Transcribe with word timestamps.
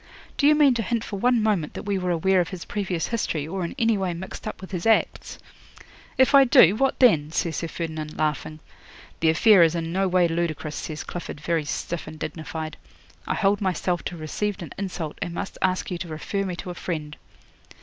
Do 0.35 0.47
you 0.47 0.55
mean 0.55 0.73
to 0.73 0.81
hint 0.81 1.03
for 1.03 1.19
one 1.19 1.43
moment 1.43 1.75
that 1.75 1.83
we 1.83 1.99
were 1.99 2.09
aware 2.09 2.41
of 2.41 2.49
his 2.49 2.65
previous 2.65 3.09
history, 3.09 3.47
or 3.47 3.63
in 3.63 3.75
any 3.77 3.99
way 3.99 4.15
mixed 4.15 4.47
up 4.47 4.59
with 4.59 4.71
his 4.71 4.87
acts?" 4.87 5.37
'"If 6.17 6.33
I 6.33 6.43
do, 6.43 6.75
what 6.75 6.97
then?" 6.99 7.31
says 7.31 7.57
Sir 7.57 7.67
Ferdinand, 7.67 8.17
laughing. 8.17 8.61
'"The 9.19 9.29
affair 9.29 9.61
is 9.61 9.75
in 9.75 9.91
no 9.93 10.07
way 10.07 10.27
ludicrous," 10.27 10.75
says 10.75 11.03
Clifford, 11.03 11.39
very 11.39 11.65
stiff 11.65 12.07
and 12.07 12.17
dignified. 12.17 12.77
"I 13.27 13.35
hold 13.35 13.61
myself 13.61 14.01
to 14.05 14.13
have 14.13 14.21
received 14.21 14.63
an 14.63 14.73
insult, 14.75 15.19
and 15.21 15.35
must 15.35 15.59
ask 15.61 15.91
you 15.91 15.99
to 15.99 16.07
refer 16.07 16.45
me 16.45 16.55
to 16.55 16.71
a 16.71 16.73
friend." 16.73 17.15